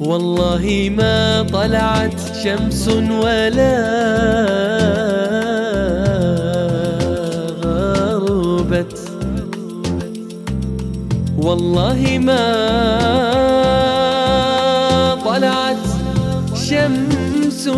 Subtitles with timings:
[0.00, 3.76] والله ما طلعت شمس ولا
[7.62, 8.98] غربت
[11.38, 12.46] والله ما
[15.24, 15.86] طلعت
[16.54, 17.68] شمس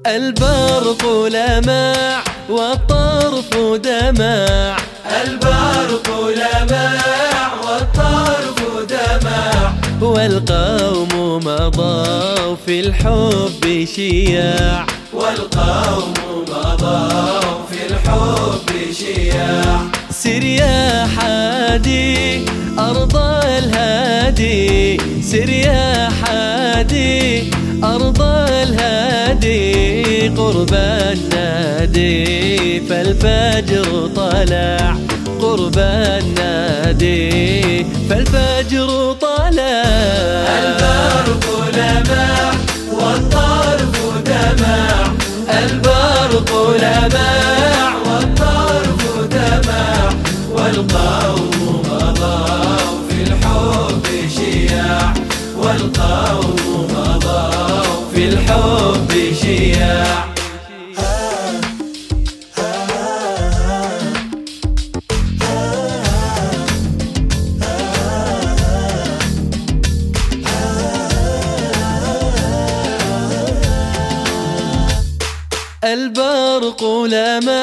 [0.07, 3.51] البرق لمع والطرف
[3.85, 4.77] دمع.
[5.25, 7.01] البرق لمع
[7.65, 9.73] والطرف دمع.
[10.01, 14.87] والقوم مضوا في الحب شياع.
[15.13, 16.15] والقوم
[16.47, 17.62] في
[18.07, 19.81] الحب شياع
[20.11, 22.45] سر يا حادي
[22.79, 25.01] أرض الهادي.
[25.23, 27.51] سر يا حادي
[27.85, 30.29] أرض الهادي.
[30.29, 34.97] قرب النادي فالفجر طلع.
[35.41, 39.83] قرب النادي فالفجر طلع.
[40.63, 41.45] البرق
[41.77, 42.32] لمع
[50.73, 54.07] والقوم مضوا في الحب
[54.37, 55.15] شياع
[55.57, 60.23] والقوم مضوا في الحب شياع.
[75.85, 77.62] البرق لمع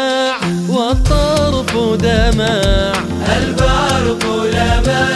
[1.76, 2.94] والطرف دمع
[3.38, 5.10] البرق لمع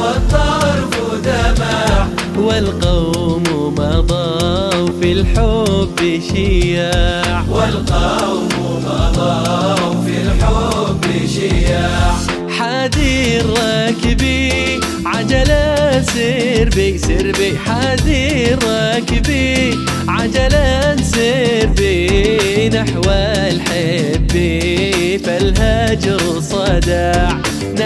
[0.00, 0.94] والطرف
[1.24, 2.06] دمع
[2.38, 3.42] والقوم
[3.78, 7.44] مضوا في الحب شياع.
[7.50, 8.48] والقوم
[8.84, 12.14] مضوا في الحب شياع.
[12.58, 19.78] حادي الراكبي عجلة سير بي سير بي حادي الراكبي
[20.08, 24.07] عجلة سير بي نحو الحب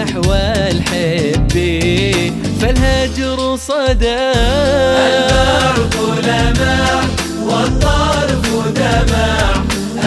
[0.03, 1.53] نحو الحب
[2.61, 4.33] فالهجر صدع
[5.07, 5.95] البرق
[6.27, 7.03] لمع
[7.47, 9.53] والطرف دمع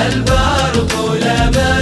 [0.06, 0.92] البرق
[1.24, 1.76] لمع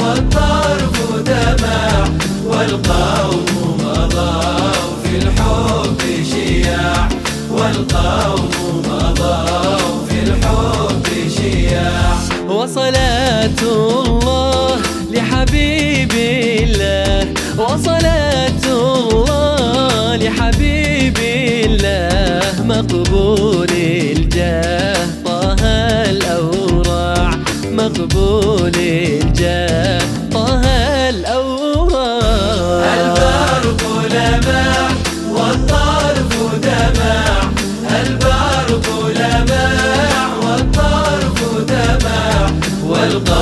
[0.00, 2.08] والطرف دمع
[2.46, 3.46] والقوم
[3.80, 4.72] مضوا
[5.02, 6.00] في الحب
[6.32, 7.08] شياع
[7.50, 8.50] والقوم
[8.88, 11.06] مضوا في الحب
[11.36, 12.16] شياع.
[12.48, 14.76] وصلاة الله
[15.10, 17.07] لحبيب الله.
[17.58, 25.06] وصلاة الله لحبيب الله مقبول الجاه.
[25.24, 25.62] طه
[26.10, 27.30] الأورع
[27.72, 30.02] مقبول الجاه.
[30.32, 30.62] طه
[31.08, 32.22] الأورع
[32.94, 33.82] البرق
[34.14, 34.88] لمع
[35.34, 36.30] والطرف
[36.62, 37.50] دمع
[38.00, 38.86] البرق
[39.20, 39.74] لمع
[40.42, 41.38] والطرف
[41.68, 42.50] دمع
[42.84, 43.37] والقوم